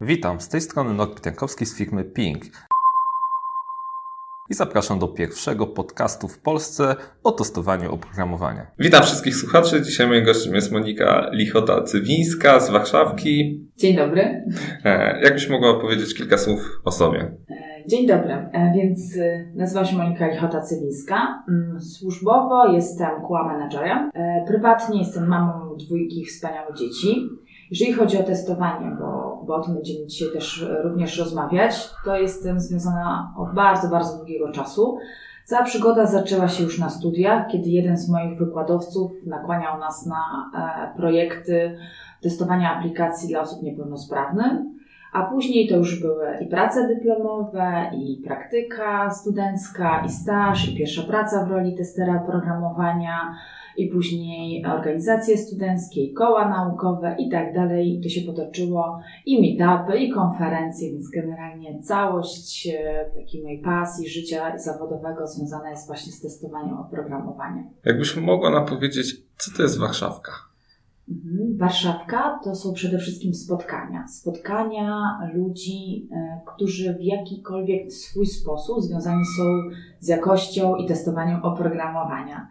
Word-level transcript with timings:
Witam, 0.00 0.40
z 0.40 0.48
tej 0.48 0.60
strony 0.60 0.94
Norbert 0.94 1.26
Jankowski 1.26 1.66
z 1.66 1.78
firmy 1.78 2.04
Ping. 2.04 2.44
I 4.50 4.54
zapraszam 4.54 4.98
do 4.98 5.08
pierwszego 5.08 5.66
podcastu 5.66 6.28
w 6.28 6.38
Polsce 6.38 6.96
o 7.24 7.32
testowaniu 7.32 7.94
oprogramowania. 7.94 8.66
Witam 8.78 9.02
wszystkich 9.02 9.36
słuchaczy. 9.36 9.82
Dzisiaj 9.82 10.06
moim 10.08 10.24
gościem 10.24 10.54
jest 10.54 10.72
Monika 10.72 11.30
Lichota-Cywińska 11.32 12.60
z 12.60 12.70
Warszawki. 12.70 13.60
Dzień 13.76 13.96
dobry. 13.96 14.44
E, 14.84 15.20
jakbyś 15.22 15.48
mogła 15.48 15.80
powiedzieć 15.80 16.14
kilka 16.14 16.38
słów 16.38 16.60
o 16.84 16.92
sobie? 16.92 17.20
E, 17.50 17.88
dzień 17.88 18.06
dobry. 18.06 18.32
E, 18.32 18.72
więc 18.74 19.18
nazywam 19.54 19.84
się 19.84 19.96
Monika 19.96 20.28
Lichota-Cywińska. 20.28 21.18
Mm, 21.48 21.80
służbowo 21.80 22.72
jestem 22.72 23.10
QA 23.28 23.44
managerem. 23.44 24.10
Prywatnie 24.46 24.98
jestem 24.98 25.28
mamą 25.28 25.76
dwójki 25.76 26.24
wspaniałych 26.24 26.76
dzieci. 26.76 27.28
Jeżeli 27.70 27.92
chodzi 27.92 28.18
o 28.18 28.22
testowanie, 28.22 28.96
bo, 29.00 29.42
bo 29.46 29.54
o 29.54 29.60
tym 29.60 29.74
będziemy 29.74 30.06
dzisiaj 30.06 30.28
też 30.32 30.66
również 30.84 31.18
rozmawiać, 31.18 31.90
to 32.04 32.16
jestem 32.16 32.60
związana 32.60 33.34
od 33.38 33.54
bardzo, 33.54 33.88
bardzo 33.88 34.16
długiego 34.16 34.52
czasu. 34.52 34.98
Cała 35.44 35.64
przygoda 35.64 36.06
zaczęła 36.06 36.48
się 36.48 36.64
już 36.64 36.78
na 36.78 36.90
studiach, 36.90 37.48
kiedy 37.52 37.68
jeden 37.68 37.96
z 37.96 38.08
moich 38.10 38.38
wykładowców 38.38 39.12
nakłaniał 39.26 39.78
nas 39.78 40.06
na 40.06 40.50
e, 40.54 40.96
projekty 40.96 41.78
testowania 42.20 42.78
aplikacji 42.78 43.28
dla 43.28 43.40
osób 43.40 43.62
niepełnosprawnych, 43.62 44.52
a 45.12 45.22
później 45.22 45.68
to 45.68 45.76
już 45.76 46.02
były 46.02 46.26
i 46.40 46.46
prace 46.46 46.88
dyplomowe, 46.88 47.90
i 47.94 48.22
praktyka 48.24 49.10
studencka, 49.10 50.02
i 50.06 50.08
staż, 50.08 50.68
i 50.68 50.76
pierwsza 50.76 51.02
praca 51.02 51.44
w 51.44 51.50
roli 51.50 51.76
testera 51.76 52.18
programowania, 52.18 53.34
i 53.78 53.88
później 53.88 54.66
organizacje 54.66 55.38
studenckie, 55.38 56.04
i 56.04 56.12
koła 56.12 56.48
naukowe 56.48 57.16
i 57.18 57.30
tak 57.30 57.54
dalej. 57.54 58.00
To 58.02 58.08
się 58.08 58.20
potoczyło 58.20 59.00
i 59.26 59.58
meetupy, 59.58 59.98
i 59.98 60.10
konferencje, 60.10 60.92
więc 60.92 61.10
generalnie 61.10 61.82
całość 61.82 62.68
e, 62.68 63.10
takiej 63.14 63.42
mojej 63.42 63.62
pasji, 63.62 64.08
życia 64.08 64.58
zawodowego 64.58 65.26
związana 65.26 65.70
jest 65.70 65.86
właśnie 65.86 66.12
z 66.12 66.20
testowaniem 66.20 66.78
oprogramowania. 66.78 67.64
Jakbyś 67.84 68.16
mogła 68.16 68.50
nam 68.50 68.66
powiedzieć, 68.66 69.16
co 69.36 69.50
to 69.56 69.62
jest 69.62 69.78
Warszawka? 69.78 70.32
Mhm. 71.08 71.56
Warszawka 71.56 72.40
to 72.44 72.54
są 72.54 72.72
przede 72.72 72.98
wszystkim 72.98 73.34
spotkania. 73.34 74.06
Spotkania 74.08 75.18
ludzi, 75.34 76.08
e, 76.12 76.40
którzy 76.54 76.94
w 76.94 77.00
jakikolwiek 77.00 77.92
swój 77.92 78.26
sposób 78.26 78.82
związani 78.82 79.24
są 79.36 79.44
z 80.00 80.08
jakością 80.08 80.76
i 80.76 80.86
testowaniem 80.86 81.42
oprogramowania. 81.42 82.48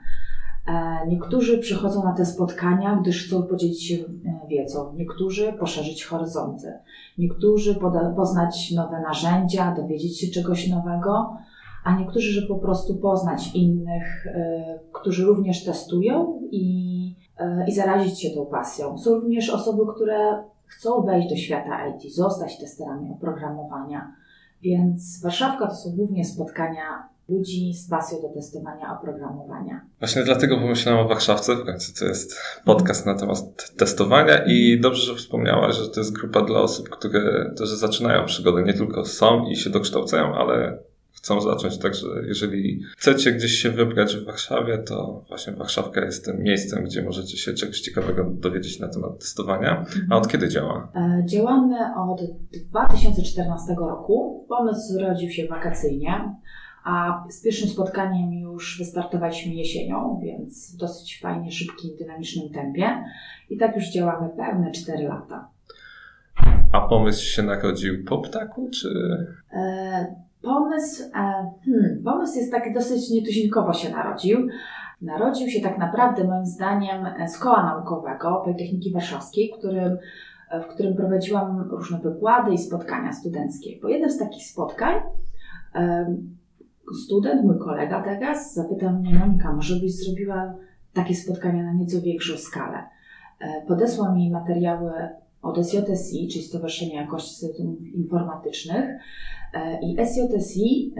E, 0.68 1.08
niektórzy 1.08 1.58
przychodzą 1.58 2.04
na 2.04 2.14
te 2.14 2.26
spotkania, 2.26 3.00
gdyż 3.02 3.28
chcą 3.28 3.44
podzielić 3.44 3.84
się 3.84 3.96
e, 3.96 4.48
wiedzą, 4.48 4.94
niektórzy 4.96 5.54
poszerzyć 5.54 6.06
horyzonty, 6.06 6.74
niektórzy 7.18 7.76
poznać 8.16 8.72
nowe 8.72 9.02
narzędzia, 9.02 9.76
dowiedzieć 9.76 10.20
się 10.20 10.28
czegoś 10.28 10.70
nowego, 10.70 11.38
a 11.84 12.00
niektórzy, 12.00 12.32
żeby 12.32 12.48
po 12.48 12.60
prostu 12.60 12.96
poznać 12.96 13.56
innych, 13.56 14.28
e, 14.28 14.80
którzy 14.92 15.26
również 15.26 15.64
testują 15.66 16.42
i, 16.52 16.98
i 17.68 17.72
zarazić 17.72 18.22
się 18.22 18.30
tą 18.30 18.46
pasją. 18.46 18.98
Są 18.98 19.16
również 19.16 19.50
osoby, 19.50 19.82
które 19.96 20.44
chcą 20.66 21.02
wejść 21.02 21.30
do 21.30 21.36
świata 21.36 21.88
IT, 21.88 22.16
zostać 22.16 22.60
testerami 22.60 23.12
oprogramowania. 23.12 24.12
Więc 24.62 25.22
Warszawka 25.24 25.68
to 25.68 25.76
są 25.76 25.96
głównie 25.96 26.26
spotkania 26.26 27.10
ludzi 27.30 27.74
z 27.74 27.90
pasją 27.90 28.22
do 28.22 28.30
testowania 28.30 28.98
oprogramowania. 29.00 29.82
Właśnie 30.00 30.24
dlatego 30.24 30.58
pomyślałam 30.58 31.06
o 31.06 31.10
Warszawce, 31.10 31.56
w 31.56 31.66
końcu 31.66 32.00
to 32.00 32.06
jest 32.06 32.40
podcast 32.66 33.06
na 33.06 33.16
temat 33.16 33.38
testowania 33.78 34.46
i 34.46 34.80
dobrze, 34.80 35.02
że 35.02 35.16
wspomniałaś, 35.16 35.76
że 35.76 35.90
to 35.90 36.00
jest 36.00 36.14
grupa 36.14 36.42
dla 36.42 36.60
osób, 36.60 36.90
które 36.90 37.54
też 37.58 37.70
zaczynają 37.70 38.26
przygodę, 38.26 38.64
nie 38.64 38.74
tylko 38.74 39.06
są 39.06 39.46
i 39.46 39.56
się 39.56 39.70
dokształcają, 39.70 40.36
ale 40.36 40.78
chcą 41.12 41.42
zacząć. 41.42 41.78
Także 41.78 42.08
jeżeli 42.28 42.82
chcecie 42.98 43.32
gdzieś 43.32 43.52
się 43.52 43.70
wybrać 43.70 44.16
w 44.16 44.26
Warszawie, 44.26 44.78
to 44.78 45.24
właśnie 45.28 45.54
Warszawka 45.54 46.06
jest 46.06 46.26
tym 46.26 46.44
miejscem, 46.44 46.84
gdzie 46.84 47.02
możecie 47.02 47.38
się 47.38 47.54
czegoś 47.54 47.82
ciekawego 47.82 48.24
dowiedzieć 48.24 48.80
na 48.80 48.88
temat 48.88 49.20
testowania. 49.20 49.86
A 50.10 50.18
od 50.18 50.28
kiedy 50.28 50.50
działa? 50.50 50.92
E, 50.96 51.24
działamy 51.26 51.76
od 51.98 52.22
2014 52.70 53.76
roku. 53.80 54.46
Pomysł 54.50 54.94
zrodził 54.94 55.30
się 55.30 55.48
wakacyjnie 55.48 56.36
a 56.88 57.24
z 57.30 57.42
pierwszym 57.42 57.70
spotkaniem 57.70 58.34
już 58.34 58.78
wystartowaliśmy 58.80 59.54
jesienią, 59.54 60.20
więc 60.24 60.76
w 60.76 60.78
dosyć 60.78 61.20
fajnie, 61.22 61.52
szybkim, 61.52 61.96
dynamicznym 62.00 62.50
tempie. 62.50 63.04
I 63.50 63.58
tak 63.58 63.76
już 63.76 63.90
działamy 63.90 64.30
pełne 64.30 64.72
4 64.72 65.08
lata. 65.08 65.48
A 66.72 66.82
pomysł 66.82 67.26
się 67.26 67.44
narodził 67.44 68.06
po 68.06 68.18
ptaku, 68.18 68.70
czy? 68.74 68.90
E, 69.54 70.16
pomysł, 70.42 71.04
e, 71.04 71.52
hmm, 71.66 72.04
pomysł 72.06 72.38
jest 72.38 72.52
taki 72.52 72.74
dosyć 72.74 73.10
nietuzinkowo 73.10 73.74
się 73.74 73.90
narodził. 73.90 74.48
Narodził 75.02 75.50
się 75.50 75.62
tak 75.62 75.78
naprawdę 75.78 76.24
moim 76.24 76.46
zdaniem 76.46 77.06
z 77.28 77.38
koła 77.38 77.64
naukowego 77.64 78.42
Politechniki 78.46 78.92
Warszawskiej, 78.94 79.54
którym, 79.58 79.98
w 80.52 80.66
którym 80.66 80.96
prowadziłam 80.96 81.62
różne 81.62 82.00
wykłady 82.00 82.54
i 82.54 82.58
spotkania 82.58 83.14
studenckie. 83.14 83.80
Po 83.82 83.88
jednym 83.88 84.12
z 84.12 84.18
takich 84.18 84.44
spotkań 84.44 85.02
student, 86.94 87.44
mój 87.44 87.60
kolega 87.60 88.04
teraz, 88.04 88.54
zapytał 88.54 88.94
mnie, 88.94 89.20
Monika, 89.20 89.54
może 89.54 89.76
byś 89.76 89.96
zrobiła 89.96 90.54
takie 90.94 91.16
spotkania 91.16 91.64
na 91.64 91.74
nieco 91.74 92.02
większą 92.02 92.38
skalę. 92.38 92.78
E, 93.40 93.66
podesłał 93.68 94.16
mi 94.16 94.32
materiały 94.32 94.92
od 95.42 95.68
SJSI, 95.68 96.28
czyli 96.28 96.44
Stowarzyszenia 96.44 97.02
Jakości 97.02 97.36
Systemów 97.36 97.82
Informatycznych 97.82 98.86
e, 99.54 99.80
i 99.82 99.98
SJSI 100.06 100.94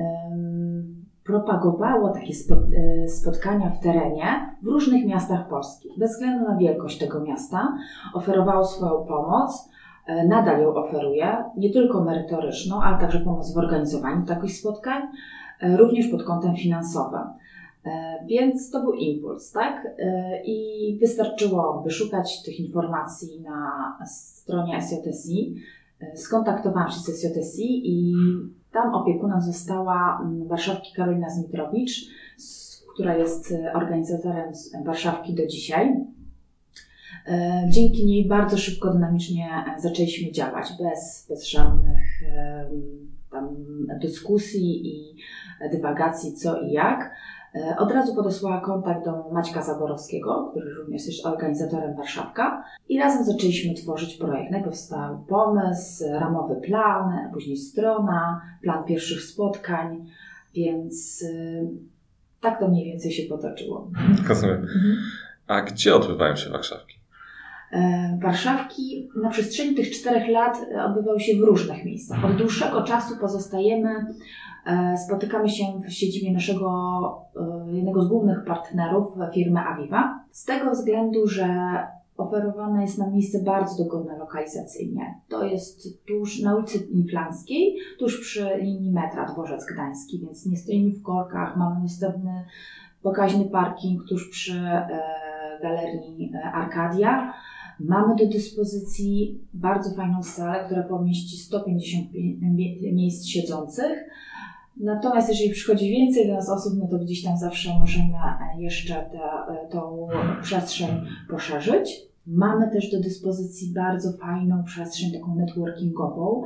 propagowało 1.24 2.10
takie 2.10 2.34
e, 2.34 3.08
spotkania 3.08 3.70
w 3.70 3.80
terenie 3.80 4.58
w 4.64 4.68
różnych 4.68 5.06
miastach 5.06 5.50
Polski. 5.50 5.90
Bez 5.98 6.12
względu 6.12 6.46
na 6.46 6.58
wielkość 6.58 6.98
tego 7.00 7.24
miasta 7.24 7.78
oferowało 8.14 8.66
swoją 8.66 9.06
pomoc, 9.06 9.70
nadal 10.28 10.62
ją 10.62 10.76
oferuje, 10.76 11.44
nie 11.58 11.74
tylko 11.74 12.04
merytoryczną, 12.04 12.82
ale 12.82 12.98
także 12.98 13.20
pomoc 13.20 13.54
w 13.54 13.58
organizowaniu 13.58 14.26
takich 14.26 14.52
spotkań, 14.52 15.02
również 15.62 16.08
pod 16.08 16.24
kątem 16.24 16.56
finansowym. 16.56 17.28
E, 17.88 18.26
więc 18.26 18.72
to 18.72 18.82
był 18.82 18.94
impuls, 18.94 19.52
tak? 19.52 19.88
E, 20.00 20.42
I 20.46 20.98
wystarczyło 21.02 21.82
wyszukać 21.82 22.44
tych 22.44 22.60
informacji 22.60 23.42
na 23.42 23.98
stronie 24.08 24.82
SJTSI. 24.82 25.56
Skontaktowałam 26.16 26.92
się 26.92 27.00
z 27.00 27.06
SJTSI 27.06 27.92
i 27.92 28.14
tam 28.72 28.96
opiekunem 28.96 29.42
została 29.42 30.28
Warszawki 30.48 30.94
Karolina 30.96 31.30
Zmitrowicz, 31.30 32.10
która 32.94 33.16
jest 33.16 33.54
organizatorem 33.74 34.52
Warszawki 34.86 35.36
do 35.36 35.48
dzisiaj. 35.48 36.06
Dzięki 37.70 38.06
niej 38.06 38.28
bardzo 38.28 38.58
szybko, 38.58 38.94
dynamicznie 38.94 39.50
zaczęliśmy 39.78 40.32
działać, 40.32 40.68
bez, 40.80 41.26
bez 41.30 41.48
żadnych 41.48 42.04
tam 43.32 43.56
dyskusji 44.02 44.88
i 44.88 45.16
dywagacji 45.72 46.34
co 46.34 46.62
i 46.62 46.72
jak. 46.72 47.12
E, 47.56 47.78
od 47.78 47.92
razu 47.92 48.16
podesłała 48.16 48.62
kontakt 48.62 49.06
do 49.06 49.30
Maćka 49.32 49.62
Zaborowskiego, 49.62 50.48
który 50.52 50.74
również 50.74 51.08
jest 51.08 51.26
organizatorem 51.26 51.96
Warszawka 51.96 52.64
i 52.90 53.00
razem 53.00 53.26
zaczęliśmy 53.26 53.74
tworzyć 53.74 54.16
projekt. 54.18 54.52
Najpierw 54.52 54.72
powstał 54.72 55.26
pomysł, 55.28 56.04
ramowy 56.12 56.56
plan, 56.56 57.30
później 57.34 57.58
strona, 57.58 58.42
plan 58.62 58.84
pierwszych 58.84 59.22
spotkań, 59.22 60.06
więc 60.54 61.24
e, 61.24 61.68
tak 62.42 62.60
to 62.60 62.68
mniej 62.68 62.86
więcej 62.86 63.12
się 63.12 63.24
potoczyło. 63.24 63.92
Rozumiem. 64.30 64.62
Mhm. 64.62 64.98
A 65.48 65.62
gdzie 65.62 65.96
odbywają 65.96 66.36
się 66.36 66.50
Warszawki? 66.50 66.97
E, 67.72 68.18
Warszawki 68.22 69.10
na 69.16 69.30
przestrzeni 69.30 69.76
tych 69.76 69.92
czterech 69.92 70.30
lat 70.30 70.66
odbywały 70.86 71.20
się 71.20 71.38
w 71.38 71.44
różnych 71.44 71.86
miejscach. 71.86 72.26
Od 72.26 72.36
dłuższego 72.36 72.84
czasu 72.84 73.18
pozostajemy, 73.18 73.90
e, 74.66 74.98
spotykamy 74.98 75.50
się 75.50 75.64
w 75.88 75.94
siedzibie 75.94 76.34
naszego, 76.34 77.28
e, 77.36 77.76
jednego 77.76 78.02
z 78.02 78.08
głównych 78.08 78.46
partnerów, 78.46 79.14
firmy 79.34 79.60
Aviva, 79.60 80.20
z 80.32 80.46
tego 80.46 80.72
względu, 80.72 81.28
że 81.28 81.48
oferowane 82.18 82.82
jest 82.82 82.98
nam 82.98 83.14
miejsce 83.14 83.44
bardzo 83.44 83.84
dogodne 83.84 84.18
lokalizacyjnie. 84.18 85.16
To 85.30 85.44
jest 85.44 86.06
tuż 86.08 86.42
na 86.42 86.56
ulicy 86.56 86.78
Inflanskiej, 86.78 87.76
tuż 88.00 88.22
przy 88.22 88.50
linii 88.62 88.92
metra 88.92 89.26
Dworzec 89.26 89.66
Gdański, 89.66 90.20
więc 90.20 90.46
nie 90.46 90.58
stoimy 90.58 90.92
w 90.92 91.04
korkach, 91.04 91.58
mamy 91.58 91.82
następny 91.82 92.46
pokaźny 93.02 93.46
parking 93.46 94.02
tuż 94.10 94.30
przy 94.30 94.62
galerii 95.62 96.32
Arkadia. 96.54 97.34
Mamy 97.80 98.16
do 98.16 98.28
dyspozycji 98.28 99.40
bardzo 99.54 99.96
fajną 99.96 100.24
salę, 100.24 100.66
która 100.66 100.84
pomieści 100.84 101.38
150 101.38 102.08
miejsc 102.94 103.26
siedzących. 103.26 104.10
Natomiast 104.78 105.30
jeżeli 105.30 105.50
przychodzi 105.50 105.90
więcej 105.90 106.28
do 106.28 106.34
nas 106.34 106.50
osób, 106.50 106.74
no 106.80 106.88
to 106.88 107.00
gdzieś 107.00 107.24
tam 107.24 107.38
zawsze 107.38 107.70
możemy 107.80 108.14
jeszcze 108.58 108.94
tę, 108.94 109.20
tą 109.70 110.08
przestrzeń 110.42 110.90
poszerzyć. 111.30 112.07
Mamy 112.28 112.72
też 112.72 112.92
do 112.92 113.00
dyspozycji 113.00 113.74
bardzo 113.74 114.12
fajną 114.18 114.64
przestrzeń 114.64 115.12
taką 115.14 115.36
networkingową, 115.36 116.44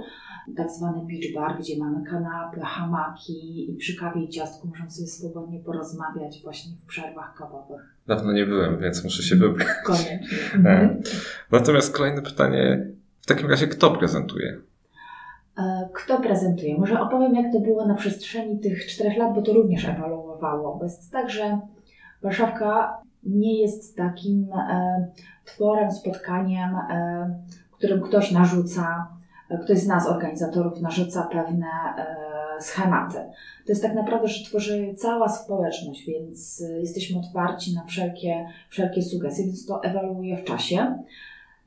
tak 0.58 0.72
zwany 0.72 0.98
beach 0.98 1.34
bar, 1.36 1.60
gdzie 1.60 1.78
mamy 1.80 2.06
kanapy, 2.06 2.60
hamaki 2.64 3.72
i 3.72 3.76
przy 3.78 3.96
kawie 4.00 4.24
i 4.24 4.30
ciastku 4.30 4.68
możemy 4.68 4.92
sobie 4.92 5.08
swobodnie 5.08 5.60
porozmawiać 5.60 6.42
właśnie 6.44 6.72
w 6.84 6.86
przerwach 6.86 7.36
kawowych. 7.38 7.82
Dawno 8.08 8.32
nie 8.32 8.46
byłem, 8.46 8.80
więc 8.80 9.04
muszę 9.04 9.24
się 9.24 9.36
wybrać. 9.36 9.68
Koniecznie. 9.86 10.20
E, 10.54 10.58
Mhm. 10.58 11.02
Natomiast 11.52 11.96
kolejne 11.98 12.22
pytanie, 12.22 12.88
w 13.22 13.26
takim 13.26 13.50
razie 13.50 13.68
kto 13.68 13.92
prezentuje? 13.92 14.58
E, 15.58 15.90
Kto 15.94 16.22
prezentuje? 16.22 16.78
Może 16.78 17.02
opowiem, 17.02 17.36
jak 17.36 17.54
to 17.54 17.60
było 17.60 17.88
na 17.88 17.96
przestrzeni 17.96 18.60
tych 18.60 18.86
czterech 18.88 19.18
lat, 19.18 19.36
bo 19.36 19.42
to 19.42 19.54
również 19.54 19.86
ewoluowało. 19.86 20.78
Bo 20.78 20.84
jest 20.84 21.12
tak, 21.12 21.30
że 21.30 21.60
Warszawka 22.22 22.98
nie 23.24 23.62
jest 23.62 23.98
takim 23.98 24.54
e, 24.54 25.08
tworem, 25.46 25.92
spotkaniem, 25.92 26.76
e, 26.76 27.40
którym 27.72 28.02
ktoś 28.02 28.32
narzuca, 28.32 29.08
e, 29.50 29.58
ktoś 29.58 29.78
z 29.78 29.88
nas, 29.88 30.08
organizatorów, 30.08 30.82
narzuca 30.82 31.24
pewne 31.24 31.68
schematy. 32.60 33.18
To 33.66 33.72
jest 33.72 33.82
tak 33.82 33.96
naprawdę, 33.96 34.28
że 34.28 34.46
tworzy 34.46 34.94
cała 34.98 35.30
społeczność, 35.30 36.06
więc 36.06 36.64
jesteśmy 36.80 37.20
otwarci 37.20 37.76
na 37.76 37.84
wszelkie, 37.84 38.46
wszelkie 38.70 39.02
sugestie, 39.02 39.44
więc 39.44 39.66
to 39.66 39.84
ewoluuje 39.84 40.38
w 40.38 40.44
czasie. 40.44 41.04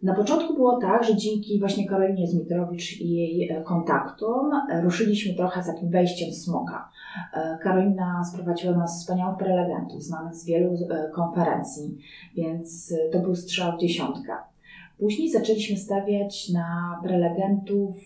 Na 0.04 0.14
początku 0.14 0.54
było 0.54 0.80
tak, 0.80 1.04
że 1.04 1.16
dzięki 1.16 1.58
właśnie 1.58 1.88
Karolinie 1.88 2.26
Zmitrowicz 2.26 3.00
i 3.00 3.10
jej 3.10 3.48
e, 3.48 3.62
kontaktom 3.62 4.50
e, 4.52 4.80
ruszyliśmy 4.80 5.34
trochę 5.34 5.62
z 5.62 5.66
takim 5.66 5.90
wejściem 5.90 6.32
smoka. 6.32 6.88
E, 7.34 7.58
Karolina 7.62 8.24
sprowadziła 8.24 8.76
nas 8.76 9.00
wspaniałych 9.00 9.38
prelegentów, 9.38 10.02
znanych 10.02 10.34
z 10.34 10.46
wielu 10.46 10.76
konferencji, 11.14 11.98
więc 12.36 12.94
to 13.12 13.18
był 13.18 13.34
strzał 13.34 13.76
w 13.76 13.80
dziesiątkę. 13.80 14.32
Później 14.98 15.30
zaczęliśmy 15.30 15.76
stawiać 15.76 16.50
na 16.50 17.00
prelegentów 17.02 17.96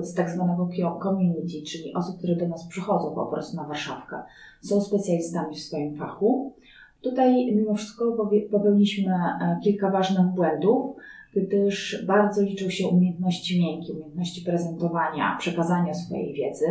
z 0.00 0.14
tak 0.14 0.30
zwanego 0.30 0.68
community, 1.02 1.62
czyli 1.66 1.94
osób, 1.94 2.18
które 2.18 2.36
do 2.36 2.48
nas 2.48 2.66
przychodzą 2.66 3.14
po 3.14 3.26
prostu 3.26 3.56
na 3.56 3.64
Warszawkę. 3.64 4.16
Są 4.62 4.80
specjalistami 4.80 5.54
w 5.54 5.60
swoim 5.60 5.96
fachu. 5.96 6.52
Tutaj 7.00 7.54
mimo 7.54 7.74
wszystko 7.74 8.28
popełniliśmy 8.50 9.14
kilka 9.62 9.90
ważnych 9.90 10.26
błędów, 10.26 10.96
gdyż 11.46 12.04
bardzo 12.06 12.42
liczą 12.42 12.70
się 12.70 12.88
umiejętności 12.88 13.60
miękkie, 13.60 13.92
umiejętności 13.92 14.42
prezentowania, 14.42 15.36
przekazania 15.38 15.94
swojej 15.94 16.34
wiedzy. 16.34 16.66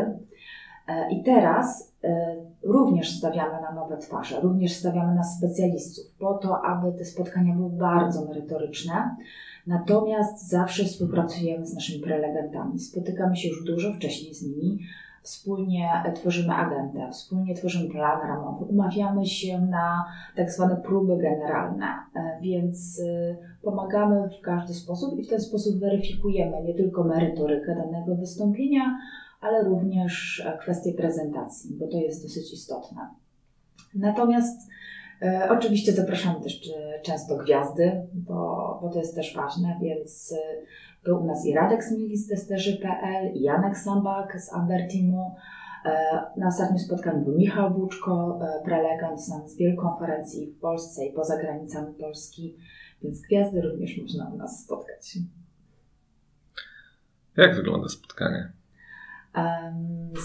E, 0.88 1.12
I 1.12 1.24
teraz 1.24 1.94
e, 2.04 2.36
również 2.64 3.18
stawiamy 3.18 3.62
na 3.62 3.72
nowe 3.72 3.98
twarze, 3.98 4.42
również 4.42 4.74
stawiamy 4.74 5.16
na 5.16 5.24
specjalistów, 5.24 6.06
po 6.19 6.34
to, 6.34 6.62
aby 6.66 6.98
te 6.98 7.06
spotkania 7.06 7.56
były 7.56 7.69
bardzo 7.69 8.25
merytoryczne. 8.25 9.16
Natomiast 9.68 10.50
zawsze 10.50 10.84
współpracujemy 10.84 11.66
z 11.66 11.74
naszymi 11.74 12.04
prelegentami. 12.04 12.80
Spotykamy 12.80 13.36
się 13.36 13.50
już 13.50 13.64
dużo 13.64 13.94
wcześniej 13.94 14.34
z 14.34 14.44
nimi. 14.44 14.80
Wspólnie 15.28 15.90
tworzymy 16.16 16.54
agentę, 16.54 17.10
wspólnie 17.12 17.56
tworzymy 17.56 17.90
plan 17.90 18.28
ramowy, 18.28 18.66
umawiamy 18.66 19.26
się 19.26 19.62
na 19.62 20.06
tak 20.36 20.52
zwane 20.52 20.76
próby 20.76 21.18
generalne, 21.18 21.86
e, 22.16 22.40
więc 22.42 23.02
e, 23.08 23.36
pomagamy 23.62 24.30
w 24.40 24.42
każdy 24.42 24.74
sposób 24.74 25.20
i 25.20 25.24
w 25.24 25.30
ten 25.30 25.42
sposób 25.42 25.80
weryfikujemy 25.80 26.64
nie 26.64 26.74
tylko 26.74 27.04
merytorykę 27.04 27.76
danego 27.76 28.16
wystąpienia, 28.16 28.98
ale 29.42 29.64
również 29.64 30.44
e, 30.46 30.58
kwestie 30.58 30.94
prezentacji, 30.94 31.76
bo 31.80 31.88
to 31.88 31.98
jest 31.98 32.24
dosyć 32.24 32.54
istotne. 32.54 33.02
Natomiast 33.96 34.70
oczywiście 35.50 35.92
zapraszamy 35.92 36.42
też 36.42 36.62
często 37.04 37.38
gwiazdy, 37.38 38.08
bo, 38.14 38.80
bo 38.82 38.90
to 38.90 39.00
jest 39.00 39.16
też 39.16 39.36
ważne, 39.36 39.80
więc 39.82 40.34
był 41.07 41.24
u 41.24 41.25
nas 41.25 41.45
i 41.45 41.54
Radek 41.54 41.83
Smili 41.83 42.18
z 42.18 42.27
testerzy.pl, 42.27 43.36
i 43.36 43.42
Janek 43.42 43.77
Sambak 43.77 44.42
z 44.42 44.54
Amber 44.54 44.81
Teamu. 44.92 45.36
E, 45.86 46.21
Na 46.38 46.48
ostatnim 46.48 46.80
spotkaniu 46.80 47.25
był 47.25 47.38
Michał 47.38 47.71
Buczko, 47.71 48.39
e, 48.42 48.65
prelegent 48.65 49.21
z 49.45 49.57
wielu 49.57 49.81
konferencji 49.81 50.48
w 50.48 50.59
Polsce 50.59 51.06
i 51.06 51.13
poza 51.13 51.38
granicami 51.38 51.94
Polski, 51.94 52.57
więc 53.04 53.21
gwiazdy 53.21 53.62
również 53.62 54.01
można 54.01 54.30
u 54.30 54.38
nas 54.38 54.63
spotkać. 54.63 55.18
Jak 57.38 57.56
wygląda 57.56 57.89
spotkanie? 57.89 58.51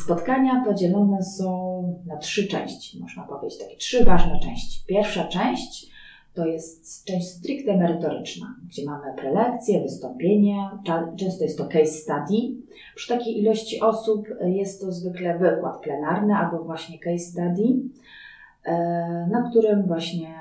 Spotkania 0.05 0.65
podzielone 0.65 1.23
są 1.23 1.83
na 2.07 2.17
trzy 2.17 2.49
części, 2.49 3.01
można 3.01 3.23
powiedzieć, 3.23 3.59
takie 3.59 3.77
trzy 3.77 4.05
ważne 4.05 4.41
części. 4.41 4.85
Pierwsza 4.87 5.25
część 5.25 5.92
to 6.35 6.47
jest 6.47 7.05
część 7.05 7.29
stricte 7.29 7.77
merytoryczna, 7.77 8.57
gdzie 8.69 8.85
mamy 8.85 9.15
prelekcje, 9.17 9.83
wystąpienie, 9.83 10.71
często 11.17 11.45
jest 11.45 11.59
to 11.59 11.65
case 11.65 11.87
study. 11.87 12.57
Przy 12.95 13.09
takiej 13.09 13.39
ilości 13.39 13.81
osób 13.81 14.29
e, 14.41 14.51
jest 14.51 14.81
to 14.81 14.93
zwykle 14.93 15.39
wykład 15.39 15.81
plenarny 15.81 16.35
albo 16.35 16.65
właśnie 16.65 16.99
case 16.99 17.19
study, 17.19 17.83
e, 18.65 18.73
na 19.31 19.51
którym 19.51 19.87
właśnie 19.87 20.35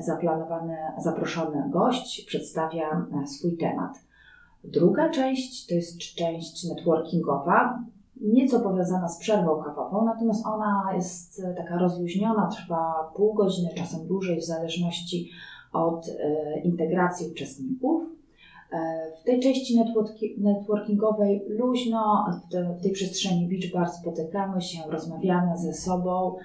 zaplanowany, 0.00 0.76
zaproszony 0.98 1.70
gość 1.70 2.24
przedstawia 2.24 3.06
e, 3.22 3.26
swój 3.26 3.56
temat. 3.56 3.92
Druga 4.64 5.08
część 5.08 5.66
to 5.66 5.74
jest 5.74 5.98
część 5.98 6.64
networkingowa, 6.68 7.84
nieco 8.20 8.60
powiązana 8.60 9.08
z 9.08 9.18
przerwą 9.18 9.62
kawową, 9.62 10.04
natomiast 10.04 10.46
ona 10.46 10.90
jest 10.94 11.40
e, 11.44 11.54
taka 11.54 11.78
rozluźniona, 11.78 12.48
trwa 12.52 13.12
pół 13.16 13.34
godziny, 13.34 13.70
czasem 13.76 14.06
dłużej, 14.06 14.40
w 14.40 14.44
zależności 14.44 15.30
od 15.72 16.08
e, 16.08 16.60
integracji 16.60 17.30
uczestników. 17.30 18.02
E, 18.72 19.10
W 19.20 19.24
tej 19.24 19.40
części 19.40 19.78
networki- 19.80 20.38
networkingowej 20.38 21.42
luźno, 21.48 22.26
w 22.78 22.82
tej 22.82 22.92
przestrzeni 22.92 23.48
beach 23.48 23.72
bar 23.74 23.88
spotykamy 23.94 24.62
się, 24.62 24.78
rozmawiamy 24.90 25.58
ze 25.58 25.74
sobą. 25.74 26.36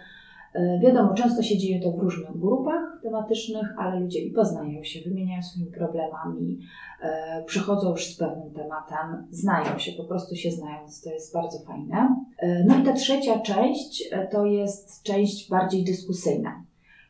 E, 0.56 0.80
Wiadomo, 0.80 1.14
często 1.14 1.44
się 1.44 1.58
dzieje 1.58 1.82
to 1.82 1.92
w 1.92 2.00
różnych 2.00 2.38
grupach 2.38 3.00
tematycznych, 3.04 3.68
ale 3.78 4.00
ludzie 4.00 4.20
i 4.20 4.32
poznają 4.32 4.84
się, 4.84 5.10
wymieniają 5.10 5.44
swoimi 5.44 5.72
problemami, 5.72 6.60
e, 7.02 7.44
przychodzą 7.46 7.92
już 7.92 8.06
z 8.06 8.18
pewnym 8.18 8.54
tematem, 8.54 9.28
znają 9.30 9.78
się, 9.80 9.92
po 9.92 10.04
prostu 10.04 10.36
się 10.36 10.52
znają, 10.52 10.80
więc 10.80 11.02
to 11.02 11.10
jest 11.10 11.34
bardzo 11.34 11.60
fajne. 11.60 12.16
E, 12.38 12.64
No 12.64 12.80
i 12.80 12.84
ta 12.84 12.94
trzecia 12.94 13.40
część 13.40 14.10
to 14.32 14.46
jest 14.46 15.04
część 15.04 15.50
bardziej 15.50 15.84
dyskusyjna. 15.84 16.64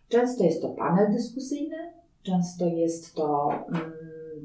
Często 0.10 0.44
jest 0.44 0.62
to 0.62 0.70
panel 0.70 1.12
dyskusyjny, 1.12 1.78
często 2.24 2.66
jest 2.66 3.16
to 3.16 3.50
mm, 3.70 3.92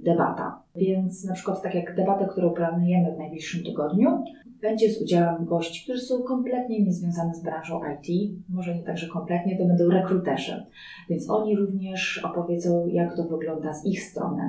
debata. 0.02 0.62
Więc 0.76 1.25
na 1.25 1.35
przykład 1.35 1.62
tak 1.62 1.75
jak 1.75 1.97
debatę, 1.97 2.26
którą 2.31 2.50
planujemy 2.50 3.14
w 3.14 3.19
najbliższym 3.19 3.64
tygodniu, 3.64 4.25
będzie 4.61 4.91
z 4.91 5.02
udziałem 5.02 5.44
gości, 5.44 5.85
którzy 5.85 6.00
są 6.00 6.23
kompletnie 6.23 6.83
niezwiązani 6.85 7.35
z 7.35 7.42
branżą 7.42 7.80
IT, 7.85 8.33
może 8.49 8.75
nie 8.75 8.83
tak, 8.83 8.99
że 8.99 9.09
kompletnie, 9.09 9.59
to 9.59 9.64
będą 9.64 9.90
rekruterzy. 9.90 10.66
Więc 11.11 11.30
oni 11.30 11.57
również 11.57 12.25
opowiedzą, 12.25 12.87
jak 12.87 13.16
to 13.16 13.25
wygląda 13.25 13.75
z 13.75 13.87
ich 13.87 14.02
strony. 14.02 14.42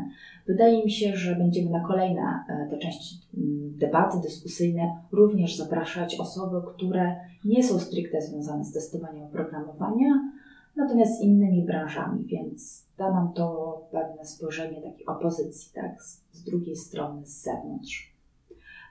Wydaje 0.48 0.84
mi 0.84 0.92
się, 0.92 1.16
że 1.16 1.36
będziemy 1.36 1.70
na 1.70 1.88
kolejne 1.88 2.22
e, 2.22 2.68
te 2.70 2.78
części 2.78 3.16
mm, 3.38 3.78
debaty 3.78 4.18
dyskusyjne 4.24 4.82
również 5.12 5.58
zapraszać 5.58 6.20
osoby, 6.20 6.58
które 6.68 7.16
nie 7.46 7.64
są 7.64 7.80
stricte 7.80 8.22
związane 8.22 8.64
z 8.64 8.74
testowaniem 8.74 9.24
oprogramowania, 9.24 10.32
natomiast 10.76 11.18
z 11.18 11.22
innymi 11.22 11.66
branżami, 11.66 12.26
więc 12.26 12.88
da 12.98 13.12
nam 13.12 13.34
to 13.34 13.78
pewne 13.92 14.26
spojrzenie 14.26 14.82
takiej 14.82 15.06
opozycji, 15.06 15.72
tak, 15.74 16.04
z, 16.04 16.24
z 16.32 16.44
drugiej 16.44 16.76
strony, 16.76 17.26
z 17.26 17.44
zewnątrz. 17.44 18.12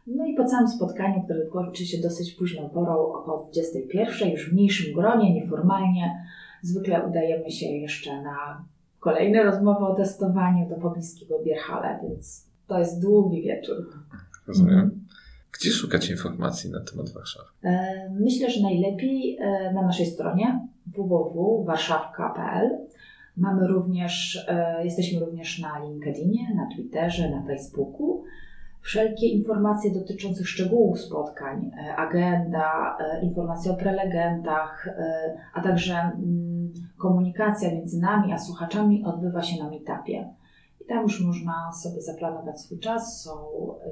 No 0.07 0.27
i 0.27 0.35
po 0.35 0.45
całym 0.45 0.69
spotkaniu, 0.69 1.23
które 1.23 1.47
kończy 1.47 1.87
się 1.87 1.99
dosyć 2.03 2.35
późną 2.35 2.71
porą, 2.71 3.13
około 3.13 3.45
21, 3.45 4.31
już 4.31 4.51
w 4.51 4.53
mniejszym 4.53 4.95
gronie, 4.95 5.35
nieformalnie, 5.35 6.27
zwykle 6.63 7.07
udajemy 7.07 7.51
się 7.51 7.67
jeszcze 7.67 8.23
na 8.23 8.65
kolejne 9.01 9.43
rozmowy 9.43 9.87
o 9.87 9.95
testowaniu 9.95 10.69
do 10.69 10.77
pobliskiego 10.77 11.35
Bierhala, 11.45 12.01
więc 12.03 12.47
to 12.67 12.79
jest 12.79 13.03
długi 13.03 13.43
wieczór. 13.43 13.77
Rozumiem. 14.47 15.07
Gdzie 15.53 15.71
szukać 15.71 16.11
informacji 16.11 16.71
na 16.71 16.81
temat 16.81 17.11
Warszawy? 17.11 17.49
E, 17.65 18.11
Myślę, 18.21 18.51
że 18.51 18.63
najlepiej 18.63 19.37
e, 19.41 19.73
na 19.75 19.83
naszej 19.83 20.07
stronie 20.07 20.69
www.warszawka.pl. 20.97 22.79
Mamy 23.37 23.67
również, 23.67 24.45
e, 24.49 24.85
jesteśmy 24.85 25.21
również 25.21 25.59
na 25.59 25.79
LinkedInie, 25.79 26.55
na 26.55 26.77
Twitterze, 26.77 27.31
na 27.31 27.43
Facebooku. 27.43 28.25
Wszelkie 28.81 29.27
informacje 29.27 29.91
dotyczące 29.91 30.45
szczegółów 30.45 31.01
spotkań, 31.01 31.71
e, 31.75 31.97
agenda, 31.97 32.97
e, 33.01 33.25
informacje 33.25 33.73
o 33.73 33.77
prelegentach, 33.77 34.89
a 35.55 35.61
także 35.61 35.95
mm, 35.95 36.73
komunikacja 36.99 37.71
między 37.73 38.01
nami 38.01 38.33
a 38.33 38.39
słuchaczami 38.39 39.05
odbywa 39.05 39.43
się 39.43 39.63
na 39.63 39.71
Meetupie. 39.71 40.35
I 40.81 40.85
tam 40.85 41.03
już 41.03 41.25
można 41.25 41.73
sobie 41.73 42.03
zaplanować 42.03 42.61
swój 42.61 42.79
czas. 42.79 43.31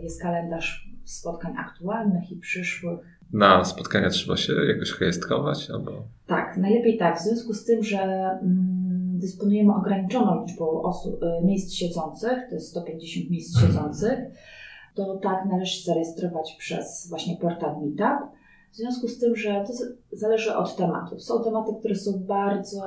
Jest 0.03 0.23
kalendarz 0.23 0.89
spotkań 1.05 1.55
aktualnych 1.59 2.33
i 2.33 2.37
przyszłych. 2.37 3.18
Na 3.33 3.65
spotkania 3.65 4.11
trzeba 4.11 4.37
się 4.37 4.53
jakoś 4.53 5.01
rejestrować 5.01 5.71
albo. 5.71 5.93
Tak, 6.27 6.57
najlepiej 6.57 6.99
tak, 6.99 7.19
w 7.19 7.23
związku 7.23 7.55
z 7.55 7.65
tym, 7.65 7.85
że 7.85 7.99
mm, 7.99 9.19
dysponujemy 9.19 9.75
ograniczoną 9.75 10.45
liczbą 10.47 10.83
osób, 10.83 11.23
y, 11.23 11.45
miejsc 11.45 11.73
siedzących, 11.73 12.39
to 12.49 12.55
jest 12.55 12.69
150 12.71 13.31
miejsc 13.31 13.61
siedzących, 13.61 14.19
to 14.95 15.17
tak 15.17 15.45
należy 15.51 15.73
się 15.73 15.85
zarejestrować 15.85 16.57
przez 16.59 17.07
właśnie 17.09 17.37
portal 17.37 17.77
Meetup. 17.81 18.39
W 18.73 18.77
związku 18.77 19.09
z 19.09 19.19
tym, 19.19 19.37
że 19.37 19.65
to 19.67 19.73
zależy 20.17 20.57
od 20.57 20.77
tematów. 20.77 21.23
Są 21.23 21.45
tematy, 21.45 21.73
które 21.79 21.95
są 21.95 22.13
bardzo, 22.19 22.81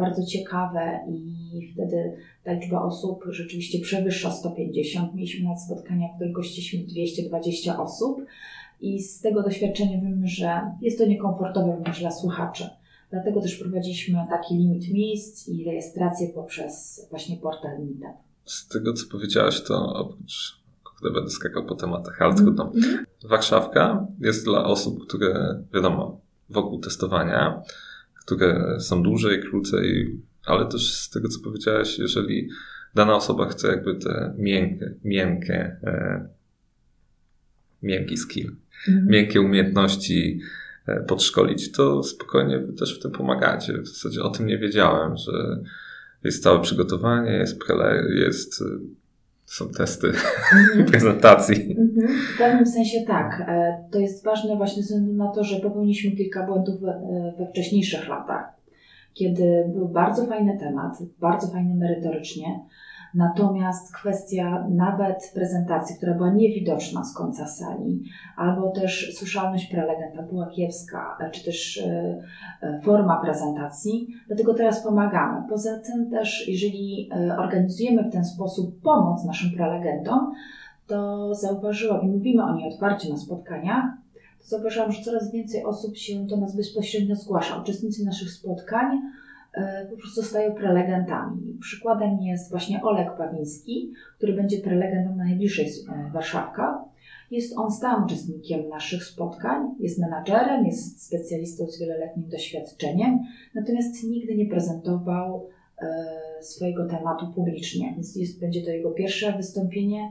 bardzo 0.00 0.26
ciekawe 0.26 1.00
i 1.08 1.72
wtedy 1.74 2.16
ta 2.44 2.52
liczba 2.52 2.82
osób 2.82 3.24
rzeczywiście 3.28 3.78
przewyższa 3.80 4.30
150. 4.30 5.14
Mieliśmy 5.14 5.48
na 5.48 5.56
spotkania, 5.56 6.08
w 6.08 6.16
których 6.16 6.32
gościliśmy 6.32 6.86
220 6.86 7.82
osób 7.82 8.24
i 8.84 9.02
z 9.02 9.20
tego 9.20 9.42
doświadczenia 9.42 10.00
wiemy, 10.00 10.28
że 10.28 10.60
jest 10.80 10.98
to 10.98 11.06
niekomfortowe 11.06 11.76
również 11.76 12.00
dla 12.00 12.10
słuchaczy. 12.10 12.64
Dlatego 13.10 13.40
też 13.40 13.56
prowadziliśmy 13.56 14.26
taki 14.30 14.54
limit 14.54 14.92
miejsc 14.92 15.48
i 15.48 15.64
rejestrację 15.64 16.28
poprzez 16.28 17.06
właśnie 17.10 17.36
portal 17.36 17.78
Meetup. 17.78 18.20
Z 18.44 18.68
tego, 18.68 18.92
co 18.92 19.06
powiedziałaś, 19.10 19.62
to 19.62 19.94
oprócz 19.94 20.62
kurde, 20.84 21.14
będę 21.14 21.30
skakał 21.30 21.66
po 21.66 21.74
tematach, 21.74 22.22
ale 22.22 22.34
trudno. 22.34 22.72
Mm. 22.74 23.04
Warszawka 23.24 24.06
jest 24.20 24.44
dla 24.44 24.64
osób, 24.64 25.06
które, 25.06 25.62
wiadomo, 25.74 26.20
wokół 26.50 26.80
testowania, 26.80 27.62
które 28.14 28.80
są 28.80 29.02
dłużej, 29.02 29.42
krócej, 29.42 30.20
ale 30.46 30.66
też 30.66 30.94
z 30.94 31.10
tego, 31.10 31.28
co 31.28 31.40
powiedziałeś, 31.44 31.98
jeżeli 31.98 32.48
dana 32.94 33.16
osoba 33.16 33.48
chce 33.48 33.68
jakby 33.68 33.94
te 33.94 34.34
miękkie, 34.38 34.94
miękkie, 35.04 35.76
e, 35.82 36.28
miękki 37.82 38.16
skill, 38.16 38.56
mm. 38.88 39.06
miękkie 39.06 39.40
umiejętności 39.40 40.40
e, 40.86 41.00
podszkolić, 41.00 41.72
to 41.72 42.02
spokojnie 42.02 42.58
wy 42.58 42.72
też 42.72 42.98
w 42.98 43.02
tym 43.02 43.10
pomagacie. 43.10 43.78
W 43.78 43.88
zasadzie 43.88 44.22
o 44.22 44.30
tym 44.30 44.46
nie 44.46 44.58
wiedziałem, 44.58 45.16
że 45.16 45.32
jest 46.24 46.42
całe 46.42 46.60
przygotowanie, 46.60 47.32
jest, 47.32 47.64
prele, 47.64 48.02
jest 48.14 48.64
są 49.44 49.68
testy 49.68 50.06
mhm. 50.06 50.84
prezentacji. 50.90 51.76
Mhm. 51.78 52.18
W 52.34 52.38
pewnym 52.38 52.66
sensie 52.66 52.98
tak. 53.06 53.44
E, 53.48 53.84
to 53.90 53.98
jest 53.98 54.24
ważne 54.24 54.56
właśnie 54.56 54.82
ze 54.82 54.94
względu 54.94 55.12
na 55.12 55.32
to, 55.32 55.44
że 55.44 55.60
popełniliśmy 55.60 56.10
kilka 56.10 56.46
błędów 56.46 56.80
we 57.38 57.46
wcześniejszych 57.50 58.08
latach, 58.08 58.44
kiedy 59.14 59.64
był 59.74 59.88
bardzo 59.88 60.26
fajny 60.26 60.58
temat, 60.58 60.98
bardzo 61.20 61.46
fajny 61.46 61.74
merytorycznie, 61.74 62.60
Natomiast 63.14 63.92
kwestia 63.92 64.66
nawet 64.70 65.30
prezentacji, 65.34 65.96
która 65.96 66.14
była 66.14 66.32
niewidoczna 66.32 67.04
z 67.04 67.14
końca 67.14 67.46
sali, 67.46 68.02
albo 68.36 68.70
też 68.70 69.14
słyszalność 69.18 69.66
prelegenta 69.66 70.22
była 70.22 70.46
kiepska, 70.46 71.18
czy 71.32 71.44
też 71.44 71.78
e, 71.78 72.22
e, 72.62 72.80
forma 72.84 73.20
prezentacji, 73.20 74.08
dlatego 74.26 74.54
teraz 74.54 74.82
pomagamy. 74.82 75.42
Poza 75.48 75.78
tym 75.78 76.10
też, 76.10 76.48
jeżeli 76.48 77.10
e, 77.12 77.36
organizujemy 77.38 78.02
w 78.02 78.12
ten 78.12 78.24
sposób 78.24 78.80
pomoc 78.80 79.24
naszym 79.24 79.50
prelegentom, 79.50 80.32
to 80.86 81.34
zauważyłam 81.34 82.02
i 82.02 82.08
mówimy 82.08 82.44
o 82.44 82.54
niej 82.54 82.72
otwarcie 82.72 83.10
na 83.10 83.16
spotkaniach, 83.16 83.84
to 84.40 84.48
zauważyłam, 84.48 84.92
że 84.92 85.02
coraz 85.02 85.32
więcej 85.32 85.64
osób 85.64 85.96
się 85.96 86.26
do 86.26 86.36
nas 86.36 86.56
bezpośrednio 86.56 87.16
zgłasza. 87.16 87.62
Uczestnicy 87.62 88.04
naszych 88.04 88.30
spotkań 88.30 89.00
po 89.90 89.96
prostu 89.96 90.22
zostają 90.22 90.54
prelegentami. 90.54 91.56
Przykładem 91.60 92.18
jest 92.20 92.50
właśnie 92.50 92.82
Oleg 92.82 93.16
Pawiński, 93.16 93.92
który 94.16 94.32
będzie 94.32 94.60
prelegentem 94.60 95.16
na 95.16 95.24
najbliższej 95.24 95.66
e, 95.66 96.10
Warszawka. 96.12 96.84
Jest 97.30 97.58
on 97.58 97.70
stałym 97.70 98.04
uczestnikiem 98.04 98.68
naszych 98.68 99.04
spotkań, 99.04 99.66
jest 99.80 99.98
menadżerem, 99.98 100.66
jest 100.66 101.06
specjalistą 101.06 101.66
z 101.66 101.80
wieloletnim 101.80 102.28
doświadczeniem, 102.28 103.18
natomiast 103.54 104.04
nigdy 104.04 104.36
nie 104.36 104.46
prezentował 104.46 105.48
e, 105.78 106.42
swojego 106.42 106.86
tematu 106.86 107.26
publicznie, 107.34 107.92
więc 107.94 108.16
jest, 108.16 108.40
będzie 108.40 108.62
to 108.62 108.70
jego 108.70 108.90
pierwsze 108.90 109.32
wystąpienie 109.32 110.10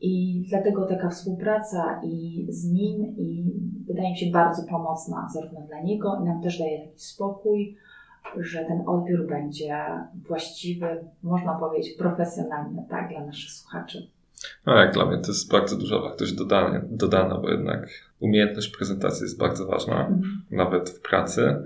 i 0.00 0.44
dlatego 0.48 0.86
taka 0.86 1.10
współpraca 1.10 2.00
i 2.04 2.46
z 2.48 2.72
nim 2.72 3.16
i 3.16 3.44
wydaje 3.86 4.10
mi 4.10 4.16
się 4.16 4.30
bardzo 4.30 4.62
pomocna 4.62 5.28
zarówno 5.34 5.60
dla 5.60 5.82
niego 5.82 6.18
i 6.22 6.24
nam 6.24 6.42
też 6.42 6.58
daje 6.58 6.78
taki 6.78 7.00
spokój, 7.00 7.76
że 8.36 8.64
ten 8.64 8.82
odbiór 8.86 9.26
będzie 9.26 9.84
właściwy, 10.28 10.86
można 11.22 11.54
powiedzieć 11.54 11.96
profesjonalny, 11.98 12.84
tak, 12.90 13.08
dla 13.08 13.26
naszych 13.26 13.50
słuchaczy. 13.50 14.10
No 14.66 14.76
jak 14.76 14.94
dla 14.94 15.06
mnie 15.06 15.18
to 15.18 15.28
jest 15.28 15.50
bardzo 15.50 15.76
duża 15.76 15.98
wartość 15.98 16.32
dodana, 16.32 16.80
dodana 16.90 17.38
bo 17.38 17.50
jednak 17.50 17.88
umiejętność 18.20 18.76
prezentacji 18.76 19.22
jest 19.22 19.38
bardzo 19.38 19.66
ważna, 19.66 20.00
mhm. 20.00 20.42
nawet 20.50 20.90
w 20.90 21.00
pracy 21.00 21.56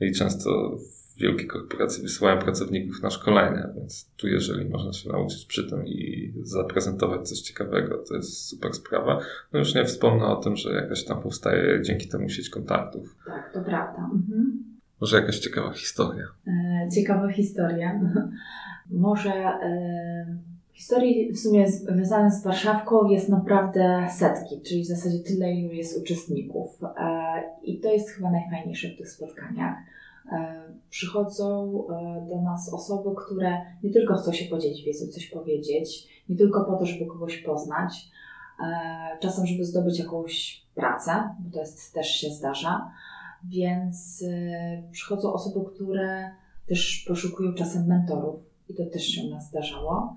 i 0.00 0.12
często 0.12 0.76
wielkie 1.16 1.46
korporacje 1.46 2.02
wysyłają 2.02 2.38
pracowników 2.38 3.02
na 3.02 3.10
szkolenia, 3.10 3.68
więc 3.76 4.10
tu 4.16 4.28
jeżeli 4.28 4.68
można 4.68 4.92
się 4.92 5.08
nauczyć 5.08 5.46
przy 5.46 5.70
tym 5.70 5.86
i 5.86 6.32
zaprezentować 6.42 7.28
coś 7.28 7.40
ciekawego, 7.40 7.98
to 8.08 8.14
jest 8.14 8.48
super 8.48 8.74
sprawa. 8.74 9.20
No 9.52 9.58
już 9.58 9.74
nie 9.74 9.84
wspomnę 9.84 10.26
o 10.26 10.36
tym, 10.36 10.56
że 10.56 10.72
jakaś 10.72 11.04
tam 11.04 11.22
powstaje 11.22 11.82
dzięki 11.82 12.08
temu 12.08 12.28
sieć 12.28 12.50
kontaktów. 12.50 13.16
Tak, 13.26 13.52
to 13.52 13.60
prawda. 13.60 14.10
Mhm. 14.14 14.71
Może 15.02 15.16
jakaś 15.16 15.38
ciekawa 15.38 15.72
historia. 15.72 16.24
E, 16.46 16.88
ciekawa 16.94 17.32
historia. 17.32 18.00
Może 18.90 19.32
e, 19.32 20.36
historii 20.72 21.32
w 21.32 21.38
sumie 21.38 21.70
związane 21.70 22.30
z 22.30 22.42
Warszawką 22.44 23.08
jest 23.08 23.28
naprawdę 23.28 24.06
setki, 24.10 24.60
czyli 24.60 24.82
w 24.82 24.86
zasadzie 24.86 25.18
tyle, 25.18 25.52
ilu 25.52 25.72
jest 25.72 26.02
uczestników. 26.02 26.78
E, 26.82 27.42
I 27.62 27.80
to 27.80 27.88
jest 27.88 28.10
chyba 28.10 28.30
najfajniejsze 28.30 28.88
w 28.88 28.96
tych 28.98 29.10
spotkaniach. 29.10 29.76
Przychodzą 30.90 31.72
do 32.28 32.42
nas 32.42 32.74
osoby, 32.74 33.10
które 33.16 33.60
nie 33.82 33.90
tylko 33.90 34.14
chcą 34.14 34.32
się 34.32 34.44
podzielić 34.50 34.84
wiedzą, 34.84 35.06
coś 35.06 35.26
powiedzieć, 35.26 36.08
nie 36.28 36.36
tylko 36.36 36.64
po 36.64 36.76
to, 36.76 36.86
żeby 36.86 37.06
kogoś 37.06 37.38
poznać, 37.38 38.10
czasem, 39.20 39.46
żeby 39.46 39.64
zdobyć 39.64 39.98
jakąś 39.98 40.62
pracę, 40.74 41.12
bo 41.40 41.50
to 41.50 41.60
jest, 41.60 41.94
też 41.94 42.06
się 42.08 42.30
zdarza, 42.30 42.90
więc 43.44 44.22
y, 44.22 44.90
przychodzą 44.90 45.32
osoby, 45.32 45.70
które 45.74 46.30
też 46.68 47.04
poszukują 47.08 47.54
czasem 47.54 47.86
mentorów 47.86 48.40
i 48.68 48.74
to 48.74 48.86
też 48.86 49.02
się 49.02 49.26
u 49.26 49.30
nas 49.30 49.48
zdarzało. 49.48 50.16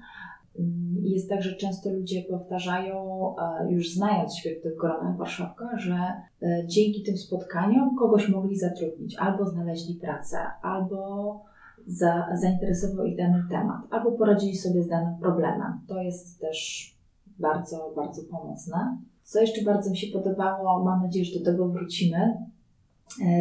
Jest 1.02 1.30
tak, 1.30 1.42
że 1.42 1.56
często 1.56 1.90
ludzie 1.90 2.24
powtarzają, 2.30 3.36
e, 3.38 3.72
już 3.72 3.94
znając 3.94 4.36
się 4.36 4.50
w 4.50 4.64
tych 4.64 4.76
gronach 4.76 5.18
Warszawka, 5.18 5.78
że 5.78 5.96
e, 6.42 6.68
dzięki 6.68 7.04
tym 7.04 7.18
spotkaniom 7.18 7.96
kogoś 7.96 8.30
mogli 8.30 8.58
zatrudnić, 8.58 9.18
albo 9.18 9.46
znaleźli 9.46 9.96
pracę, 9.96 10.38
albo 10.62 11.42
za, 11.88 12.28
zainteresował 12.42 13.06
ich 13.06 13.18
dany 13.18 13.44
temat, 13.52 13.82
albo 13.90 14.12
poradzili 14.12 14.56
sobie 14.56 14.84
z 14.84 14.88
danym 14.88 15.20
problemem. 15.20 15.80
To 15.88 16.02
jest 16.02 16.40
też 16.40 16.90
bardzo, 17.40 17.94
bardzo 17.96 18.22
pomocne. 18.32 18.98
Co 19.24 19.42
jeszcze 19.42 19.64
bardzo 19.64 19.90
mi 19.90 19.98
się 19.98 20.20
podobało, 20.20 20.84
mam 20.84 21.04
nadzieję, 21.04 21.26
że 21.26 21.40
do 21.40 21.46
tego 21.46 21.68
wrócimy, 21.68 22.38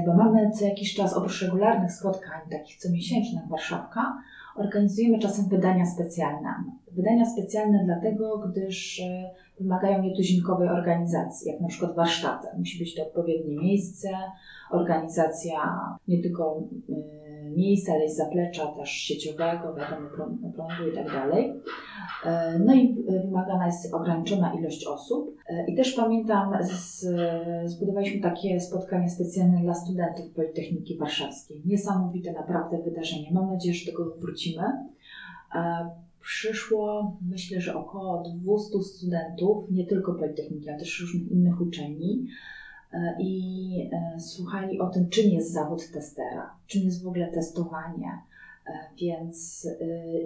bo 0.06 0.14
mamy 0.14 0.50
co 0.50 0.64
jakiś 0.64 0.94
czas, 0.94 1.14
oprócz 1.14 1.42
regularnych 1.42 1.92
spotkań, 1.92 2.40
takich 2.50 2.76
comiesięcznych 2.76 3.48
Warszawka, 3.48 4.22
organizujemy 4.56 5.18
czasem 5.18 5.48
wydania 5.48 5.86
specjalne. 5.86 6.54
Wydania 6.92 7.24
specjalne 7.24 7.84
dlatego, 7.84 8.38
gdyż 8.38 9.00
e, 9.00 9.30
wymagają 9.60 10.02
nietuzinkowej 10.02 10.68
organizacji, 10.68 11.52
jak 11.52 11.60
na 11.60 11.68
przykład 11.68 11.96
warsztaty. 11.96 12.48
Musi 12.58 12.78
być 12.78 12.94
to 12.94 13.02
odpowiednie 13.02 13.56
miejsce, 13.56 14.08
organizacja 14.70 15.60
nie 16.08 16.22
tylko 16.22 16.62
e, 16.88 17.50
miejsca, 17.50 17.92
ale 17.92 18.04
i 18.04 18.10
zaplecza 18.10 18.66
też 18.66 18.90
sieciowego, 18.90 19.74
wiadomo, 19.74 20.08
prądu 20.54 20.88
i 20.92 20.94
tak 20.94 21.06
dalej. 21.06 21.52
E, 22.24 22.58
no 22.58 22.74
i 22.74 23.04
wymagana 23.24 23.66
jest 23.66 23.94
ograniczona 23.94 24.54
ilość 24.54 24.86
osób. 24.86 25.36
E, 25.48 25.66
I 25.66 25.76
też 25.76 25.92
pamiętam, 25.92 26.52
z, 26.62 27.06
zbudowaliśmy 27.70 28.20
takie 28.20 28.60
spotkanie 28.60 29.10
specjalne 29.10 29.60
dla 29.60 29.74
studentów 29.74 30.30
Politechniki 30.30 30.96
Warszawskiej. 30.96 31.62
Niesamowite 31.64 32.32
naprawdę 32.32 32.78
wydarzenie. 32.82 33.30
Mam 33.32 33.50
nadzieję, 33.50 33.74
że 33.74 33.84
do 33.84 33.98
tego 33.98 34.16
wrócimy. 34.18 34.64
E, 35.54 35.90
przyszło, 36.20 37.16
myślę, 37.30 37.60
że 37.60 37.74
około 37.74 38.22
200 38.22 38.82
studentów, 38.82 39.70
nie 39.70 39.86
tylko 39.86 40.14
Politechniki, 40.14 40.68
ale 40.68 40.78
też 40.78 41.00
różnych 41.00 41.32
innych 41.32 41.60
uczelni. 41.60 42.26
E, 42.94 43.16
i 43.20 43.90
e, 43.92 44.20
słuchali 44.20 44.80
o 44.80 44.86
tym, 44.86 45.08
czym 45.08 45.30
jest 45.30 45.52
zawód 45.52 45.90
testera, 45.92 46.56
czym 46.66 46.82
jest 46.82 47.02
w 47.02 47.08
ogóle 47.08 47.32
testowanie. 47.32 48.10
E, 48.66 48.72
więc 49.00 49.68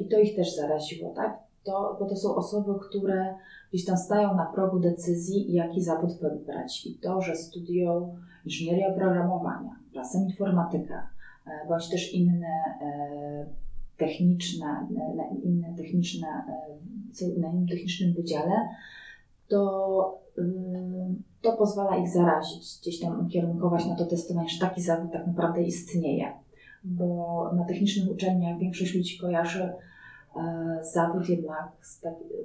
i 0.00 0.08
to 0.08 0.18
ich 0.18 0.36
też 0.36 0.56
zaraziło, 0.56 1.10
tak? 1.10 1.38
To, 1.68 1.96
bo 2.00 2.06
to 2.06 2.16
są 2.16 2.34
osoby, 2.34 2.72
które 2.88 3.34
gdzieś 3.72 3.84
tam 3.84 3.96
stają 3.96 4.36
na 4.36 4.46
progu 4.46 4.78
decyzji, 4.78 5.52
jaki 5.52 5.82
zawód 5.82 6.10
wybrać. 6.20 6.86
I 6.86 6.94
to, 6.94 7.20
że 7.20 7.36
studiują 7.36 8.16
inżynierię 8.44 8.88
oprogramowania, 8.88 9.76
czasem 9.94 10.22
informatykę, 10.22 10.94
bądź 11.68 11.90
też 11.90 12.14
inne 12.14 12.52
techniczne, 13.96 14.88
inne 15.44 15.74
techniczne, 15.76 16.28
na 17.38 17.48
innym 17.48 17.68
technicznym 17.68 18.14
wydziale, 18.14 18.68
to 19.48 20.20
to 21.42 21.52
pozwala 21.52 21.96
ich 21.96 22.08
zarazić, 22.08 22.78
gdzieś 22.82 23.00
tam 23.00 23.26
ukierunkować 23.26 23.86
na 23.86 23.96
to 23.96 24.06
testowanie, 24.06 24.48
że 24.48 24.60
taki 24.60 24.82
zawód 24.82 25.12
tak 25.12 25.26
naprawdę 25.26 25.62
istnieje. 25.62 26.32
bo 26.84 27.50
na 27.56 27.64
technicznych 27.64 28.10
uczelniach 28.10 28.58
większość 28.58 28.94
ludzi 28.94 29.18
kojarzy 29.18 29.72
e, 30.38 30.84
zawód 30.84 31.28
jednak, 31.28 31.72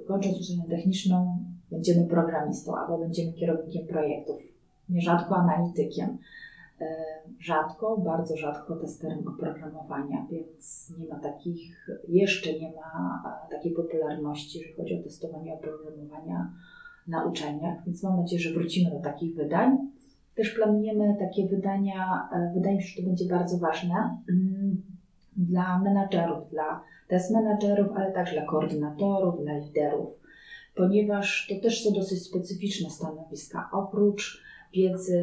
kończąc 0.06 0.40
uczelnię 0.40 0.76
techniczną, 0.76 1.44
będziemy 1.70 2.06
programistą 2.06 2.76
albo 2.76 2.98
będziemy 2.98 3.32
kierownikiem 3.32 3.86
projektów, 3.86 4.42
nierzadko 4.88 5.36
analitykiem. 5.36 6.18
E, 6.80 6.86
rzadko, 7.40 7.98
bardzo 7.98 8.36
rzadko 8.36 8.76
testerem 8.76 9.28
oprogramowania, 9.28 10.26
więc 10.30 10.92
nie 10.98 11.08
ma 11.08 11.20
takich, 11.20 11.88
jeszcze 12.08 12.52
nie 12.52 12.72
ma 12.72 13.22
e, 13.48 13.50
takiej 13.50 13.72
popularności, 13.72 14.58
jeżeli 14.58 14.76
chodzi 14.76 15.00
o 15.00 15.02
testowanie 15.02 15.54
oprogramowania 15.54 16.52
na 17.08 17.24
uczelniach, 17.24 17.84
więc 17.86 18.02
mam 18.02 18.16
nadzieję, 18.16 18.42
że 18.42 18.54
wrócimy 18.54 18.90
do 18.90 19.00
takich 19.00 19.34
wydań. 19.34 19.78
Też 20.34 20.50
planujemy 20.50 21.16
takie 21.18 21.48
wydania, 21.48 22.28
wydaje 22.54 22.76
mi 22.76 22.82
się, 22.82 22.88
że 22.88 23.02
to 23.02 23.08
będzie 23.08 23.28
bardzo 23.28 23.58
ważne 23.58 23.94
mm, 24.30 24.82
dla 25.36 25.78
menadżerów, 25.78 26.50
dla 26.50 26.80
test 27.08 27.30
menadżerów, 27.30 27.88
ale 27.96 28.12
także 28.12 28.32
dla 28.32 28.44
koordynatorów, 28.44 29.42
dla 29.42 29.58
liderów, 29.58 30.10
ponieważ 30.74 31.46
to 31.48 31.62
też 31.62 31.84
są 31.84 31.92
dosyć 31.92 32.22
specyficzne 32.22 32.90
stanowiska. 32.90 33.68
Oprócz 33.72 34.44
wiedzy 34.74 35.22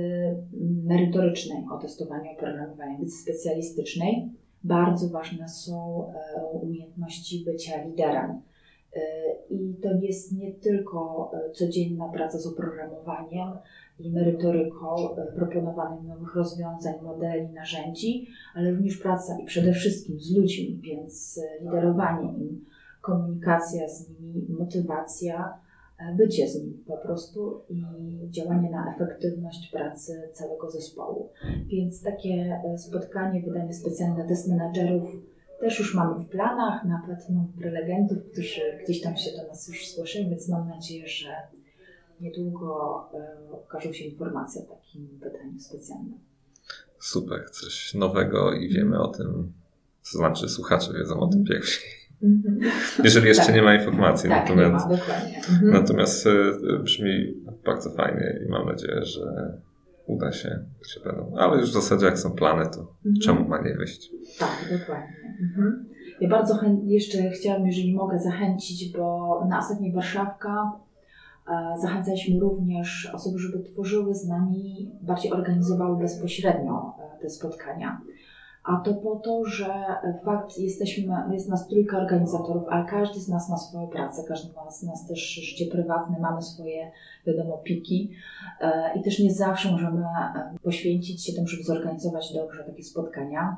merytorycznej 0.83 1.65
o 1.71 1.77
testowaniu 1.77 2.31
oprogramowania, 2.31 2.97
wiedzy 2.99 3.17
specjalistycznej, 3.17 4.29
bardzo 4.63 5.09
ważne 5.09 5.49
są 5.49 6.05
e, 6.07 6.43
umiejętności 6.45 7.45
bycia 7.45 7.83
liderem. 7.83 8.41
E, 8.95 9.00
I 9.50 9.75
to 9.81 9.89
jest 10.01 10.38
nie 10.38 10.53
tylko 10.53 11.31
e, 11.33 11.51
codzienna 11.51 12.10
praca 12.10 12.39
z 12.39 12.48
oprogramowaniem 12.48 13.50
i 14.00 14.12
merytoryką 14.12 14.95
proponowanych 15.36 16.03
nowych 16.03 16.36
rozwiązań, 16.36 16.93
modeli, 17.03 17.50
narzędzi, 17.50 18.27
ale 18.55 18.71
również 18.71 18.98
praca 18.98 19.39
i 19.39 19.45
przede 19.45 19.74
wszystkim 19.74 20.19
z 20.19 20.36
ludźmi, 20.36 20.79
więc 20.83 21.41
liderowanie 21.62 22.33
im, 22.33 22.65
komunikacja 23.01 23.89
z 23.89 24.10
nimi, 24.10 24.45
motywacja, 24.50 25.53
bycie 26.17 26.48
z 26.48 26.55
nimi 26.55 26.74
po 26.88 26.98
prostu 26.98 27.62
i 27.69 27.83
działanie 28.29 28.69
na 28.69 28.95
efektywność 28.95 29.71
pracy 29.71 30.29
całego 30.33 30.69
zespołu. 30.69 31.29
Więc 31.67 32.03
takie 32.03 32.62
e, 32.65 32.77
spotkanie, 32.77 33.41
wydanie 33.41 33.74
specjalne 33.74 34.27
test 34.27 34.50
menadżerów 34.50 35.30
też 35.61 35.79
już 35.79 35.95
mamy 35.95 36.23
w 36.23 36.27
planach, 36.27 36.85
nawet 36.85 37.29
mam 37.29 37.47
prelegentów, 37.47 38.17
którzy 38.31 38.61
gdzieś 38.83 39.01
tam 39.01 39.17
się 39.17 39.31
do 39.31 39.47
nas 39.47 39.67
już 39.67 39.87
zgłosili, 39.91 40.29
więc 40.29 40.49
mam 40.49 40.67
nadzieję, 40.67 41.07
że 41.07 41.27
niedługo 42.21 43.09
e, 43.13 43.53
ukażą 43.53 43.93
się 43.93 44.05
informacje 44.05 44.61
o 44.61 44.65
takim 44.65 45.07
wydaniu 45.07 45.59
specjalnym. 45.59 46.19
Super, 46.99 47.49
coś 47.51 47.93
nowego 47.93 48.53
i 48.53 48.69
wiemy 48.69 48.99
o 48.99 49.07
tym, 49.07 49.53
to 50.11 50.17
znaczy 50.17 50.49
słuchacze 50.49 50.93
wiedzą 50.93 51.19
o 51.19 51.27
tym 51.27 51.43
pierwsi. 51.43 51.79
Mhm. 52.23 52.59
Jeżeli 53.03 53.27
jeszcze 53.27 53.45
tak. 53.45 53.55
nie 53.55 53.61
ma 53.61 53.75
informacji. 53.75 54.29
Tak, 54.29 54.49
natomiast, 54.49 54.85
nie 54.85 54.91
ma, 54.91 54.97
dokładnie. 54.97 55.37
Mhm. 55.37 55.71
Natomiast 55.71 56.27
e, 56.27 56.79
brzmi 56.83 57.33
bardzo 57.65 57.89
fajnie 57.89 58.39
i 58.45 58.49
mam 58.49 58.65
nadzieję, 58.65 59.05
że 59.05 59.57
uda 60.05 60.31
się, 60.31 60.60
się 60.88 61.00
będą. 61.00 61.36
Ale 61.38 61.58
już 61.60 61.70
w 61.70 61.74
zasadzie 61.74 62.05
jak 62.05 62.20
są 62.20 62.31
plany, 62.31 62.65
to 62.65 62.79
mhm. 62.79 63.15
czemu 63.24 63.50
ma 63.50 63.62
nie 63.62 63.74
wyjść? 63.74 64.12
Tak, 64.39 64.79
dokładnie. 64.79 65.38
Mhm. 65.41 65.86
Ja 66.22 66.29
bardzo 66.29 66.55
chętnie 66.55 66.93
jeszcze 66.93 67.29
chciałam, 67.29 67.65
jeżeli 67.65 67.96
mogę, 67.96 68.20
zachęcić, 68.20 68.98
bo 68.98 69.46
na 69.50 69.60
ostatniej 69.60 69.93
Warszawka 69.93 70.72
e, 71.48 71.81
zachęcaliśmy 71.81 72.39
również 72.39 73.12
osoby, 73.13 73.39
żeby 73.39 73.63
tworzyły 73.63 74.15
z 74.15 74.27
nami, 74.27 74.91
bardziej 75.01 75.31
organizowały 75.31 76.00
bezpośrednio 76.00 76.93
e, 77.00 77.22
te 77.22 77.29
spotkania. 77.29 78.01
A 78.63 78.77
to 78.77 78.93
po 78.93 79.15
to, 79.15 79.45
że 79.45 79.73
fakt 80.25 80.57
jesteśmy, 80.57 81.13
jest 81.31 81.49
nas 81.49 81.67
trójka 81.67 81.97
organizatorów, 81.97 82.63
ale 82.69 82.85
każdy 82.85 83.19
z 83.19 83.27
nas 83.27 83.49
ma 83.49 83.57
swoją 83.57 83.87
pracę, 83.87 84.23
każdy 84.27 84.53
z 84.69 84.83
nas 84.83 85.07
też 85.07 85.19
życie 85.19 85.65
prywatne, 85.65 86.19
mamy 86.19 86.41
swoje, 86.41 86.91
wiadomo, 87.27 87.57
piki 87.57 88.11
e, 88.61 88.99
i 88.99 89.03
też 89.03 89.19
nie 89.19 89.33
zawsze 89.33 89.71
możemy 89.71 90.01
e, 90.01 90.55
poświęcić 90.63 91.25
się 91.25 91.33
temu, 91.33 91.47
żeby 91.47 91.63
zorganizować 91.63 92.33
dobrze 92.33 92.63
takie 92.63 92.83
spotkania. 92.83 93.57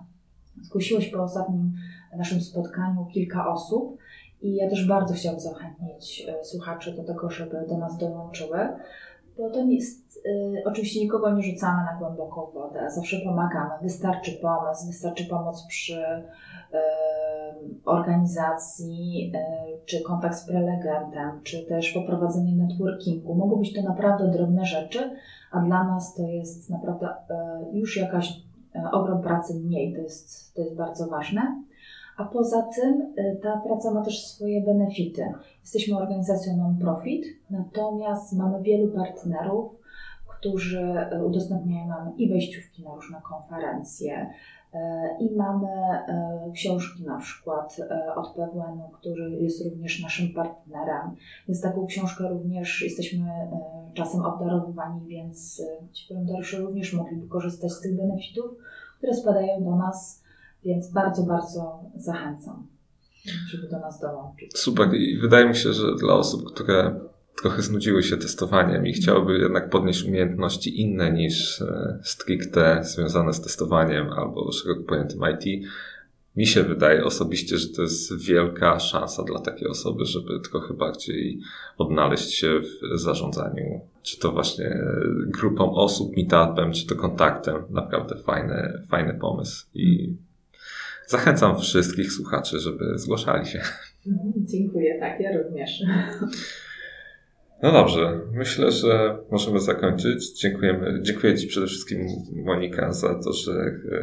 Zgłosiło 0.61 1.01
się 1.01 1.11
po 1.11 1.23
ostatnim 1.23 1.73
naszym 2.17 2.41
spotkaniu 2.41 3.05
kilka 3.05 3.47
osób 3.47 3.97
i 4.41 4.55
ja 4.55 4.69
też 4.69 4.87
bardzo 4.87 5.13
chciałam 5.13 5.39
zachęcić 5.39 6.25
e, 6.27 6.45
słuchaczy 6.45 6.93
do 6.93 7.03
tego, 7.03 7.29
żeby 7.29 7.65
do 7.69 7.77
nas 7.77 7.97
dołączyły, 7.97 8.59
bo 9.37 9.49
to 9.49 9.63
jest 9.63 10.17
y, 10.25 10.63
oczywiście 10.65 10.99
nikogo 10.99 11.33
nie 11.33 11.43
rzucamy 11.43 11.83
na 11.83 11.97
głęboką 11.99 12.51
wodę, 12.53 12.91
zawsze 12.91 13.17
pomagamy. 13.25 13.71
Wystarczy 13.81 14.31
pomysł, 14.31 14.87
wystarczy 14.87 15.25
pomoc 15.25 15.65
przy 15.67 15.95
y, 15.95 16.77
organizacji, 17.85 19.31
y, 19.35 19.85
czy 19.85 20.01
kontakt 20.01 20.35
z 20.35 20.45
prelegentem, 20.47 21.41
czy 21.43 21.65
też 21.65 21.91
poprowadzenie 21.91 22.55
networkingu. 22.55 23.35
Mogą 23.35 23.55
być 23.55 23.73
to 23.73 23.81
naprawdę 23.81 24.31
drobne 24.31 24.65
rzeczy, 24.65 25.15
a 25.51 25.59
dla 25.59 25.83
nas 25.83 26.15
to 26.15 26.23
jest 26.23 26.69
naprawdę 26.69 27.07
y, 27.07 27.77
już 27.77 27.97
jakaś 27.97 28.29
y, 28.75 28.91
ogrom 28.91 29.21
pracy 29.21 29.59
mniej, 29.59 29.95
to 29.95 30.01
jest, 30.01 30.53
to 30.53 30.61
jest 30.61 30.75
bardzo 30.75 31.07
ważne. 31.07 31.63
A 32.17 32.26
poza 32.26 32.62
tym 32.62 33.02
y, 33.02 33.39
ta 33.43 33.58
praca 33.58 33.91
ma 33.91 34.04
też 34.04 34.28
swoje 34.28 34.62
benefity. 34.62 35.34
Jesteśmy 35.62 35.97
organizacją 35.97 36.58
non-profit, 36.58 37.26
natomiast 37.49 38.34
mamy 38.34 38.62
wielu 38.62 38.88
partnerów, 38.88 39.71
którzy 40.28 40.95
y, 41.13 41.26
udostępniają 41.26 41.88
nam 41.88 42.17
i 42.17 42.30
wejściówki 42.30 42.84
na 42.84 42.95
różne 42.95 43.21
konferencje, 43.21 44.30
y, 44.73 44.78
i 45.19 45.36
mamy 45.36 45.67
książki 46.54 47.04
na 47.04 47.17
przykład 47.17 47.78
od 48.15 48.34
PWN, 48.34 48.82
który 48.93 49.32
jest 49.41 49.65
również 49.65 50.04
naszym 50.04 50.34
partnerem. 50.34 51.15
Więc 51.47 51.62
taką 51.62 51.86
książkę 51.86 52.30
również 52.30 52.82
jesteśmy 52.82 53.26
czasem 53.93 54.26
obdarowywani, 54.26 55.08
więc 55.08 55.63
ci 55.91 56.13
wolontariusze 56.13 56.58
również 56.58 56.93
mogliby 56.93 57.28
korzystać 57.28 57.71
z 57.71 57.82
tych 57.82 57.97
benefitów, 57.97 58.52
które 58.97 59.13
spadają 59.13 59.63
do 59.63 59.76
nas 59.76 60.22
więc 60.65 60.91
bardzo, 60.91 61.23
bardzo 61.23 61.80
zachęcam, 61.95 62.67
żeby 63.52 63.67
do 63.67 63.80
nas 63.80 64.02
dołączyć. 64.02 64.58
Super. 64.58 64.93
I 64.93 65.17
wydaje 65.17 65.49
mi 65.49 65.56
się, 65.56 65.73
że 65.73 65.95
dla 65.95 66.13
osób, 66.13 66.54
które 66.54 66.99
trochę 67.41 67.62
znudziły 67.62 68.04
się 68.04 68.17
testowaniem 68.17 68.88
i 68.88 68.93
chciałyby 68.93 69.38
jednak 69.39 69.69
podnieść 69.69 70.04
umiejętności 70.04 70.82
inne 70.82 71.12
niż 71.12 71.62
e, 71.62 71.99
stricte 72.04 72.84
związane 72.84 73.34
z 73.34 73.41
testowaniem 73.41 74.10
albo 74.10 74.52
szeroko 74.52 74.84
pojętym 74.84 75.21
IT, 75.32 75.67
mi 76.36 76.47
się 76.47 76.63
wydaje 76.63 77.06
osobiście, 77.06 77.58
że 77.58 77.67
to 77.69 77.82
jest 77.82 78.26
wielka 78.26 78.80
szansa 78.80 79.23
dla 79.23 79.39
takiej 79.39 79.67
osoby, 79.67 80.06
żeby 80.06 80.39
trochę 80.39 80.73
bardziej 80.73 81.39
odnaleźć 81.78 82.34
się 82.34 82.60
w 82.60 82.99
zarządzaniu, 82.99 83.82
czy 84.04 84.19
to 84.19 84.32
właśnie 84.32 84.80
grupą 85.28 85.76
osób, 85.76 86.17
meetupem, 86.17 86.71
czy 86.71 86.88
to 86.88 86.95
kontaktem. 86.95 87.63
Naprawdę 87.69 88.15
fajny, 88.17 88.84
fajny 88.89 89.13
pomysł 89.13 89.65
i 89.73 90.15
Zachęcam 91.07 91.59
wszystkich 91.61 92.11
słuchaczy, 92.11 92.59
żeby 92.59 92.97
zgłaszali 92.99 93.45
się. 93.45 93.61
Mhm, 94.07 94.33
dziękuję, 94.37 94.99
tak, 94.99 95.19
ja 95.19 95.37
również. 95.43 95.83
No 97.63 97.71
dobrze, 97.71 98.19
myślę, 98.32 98.71
że 98.71 99.17
możemy 99.32 99.60
zakończyć. 99.60 100.39
Dziękujemy, 100.41 100.99
dziękuję 101.02 101.38
Ci 101.38 101.47
przede 101.47 101.67
wszystkim, 101.67 102.08
Monika, 102.45 102.93
za 102.93 103.15
to, 103.15 103.34
że 103.34 103.52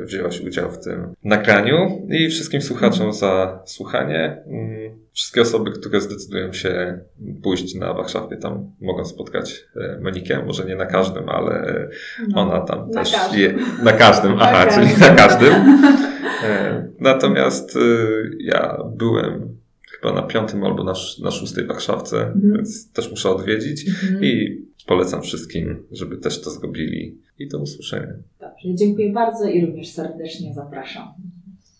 wzięłaś 0.02 0.40
udział 0.40 0.70
w 0.70 0.84
tym 0.84 1.14
nagraniu 1.24 2.06
i 2.10 2.28
wszystkim 2.28 2.62
słuchaczom 2.62 3.12
za 3.12 3.62
słuchanie. 3.66 4.42
Mm, 4.46 4.98
wszystkie 5.12 5.42
osoby, 5.42 5.70
które 5.70 6.00
zdecydują 6.00 6.52
się 6.52 7.00
pójść 7.42 7.74
na 7.74 7.94
Warszawę, 7.94 8.36
tam 8.36 8.72
mogą 8.80 9.04
spotkać 9.04 9.64
e, 9.76 10.00
Monikę. 10.02 10.44
Może 10.46 10.64
nie 10.64 10.76
na 10.76 10.86
każdym, 10.86 11.28
ale 11.28 11.88
no, 12.28 12.40
ona 12.40 12.60
tam 12.60 12.90
też 12.90 13.12
każdym. 13.12 13.40
je. 13.40 13.54
Na 13.82 13.92
każdym, 13.92 14.36
aha, 14.38 14.64
na 14.64 14.72
czyli 14.72 15.00
na 15.00 15.14
każdym. 15.14 15.54
E, 16.44 16.88
natomiast 17.00 17.76
e, 17.76 17.80
ja 18.38 18.78
byłem 18.96 19.59
chyba 20.00 20.14
na 20.14 20.22
piątym 20.22 20.64
albo 20.64 20.84
na, 20.84 20.94
na 21.22 21.30
szóstej 21.30 21.66
Warszawce, 21.66 22.16
mhm. 22.16 22.54
więc 22.54 22.92
też 22.92 23.10
muszę 23.10 23.30
odwiedzić 23.30 23.88
mhm. 23.88 24.24
i 24.24 24.62
polecam 24.86 25.22
wszystkim, 25.22 25.82
żeby 25.90 26.16
też 26.16 26.40
to 26.40 26.50
zrobili 26.50 27.18
i 27.38 27.48
do 27.48 27.58
usłyszenia. 27.58 28.12
Dobrze, 28.40 28.74
dziękuję 28.74 29.12
bardzo 29.12 29.48
i 29.48 29.66
również 29.66 29.88
serdecznie 29.88 30.54
zapraszam. 30.54 31.08